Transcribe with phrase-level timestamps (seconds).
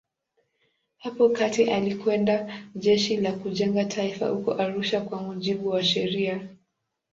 [0.97, 6.47] Hapo kati alikwenda Jeshi la Kujenga Taifa huko Arusha kwa mujibu wa sheria.